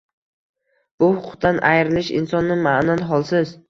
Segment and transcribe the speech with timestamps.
[1.03, 3.59] Bu huquqdan ayrilish insonni ma’nan holsiz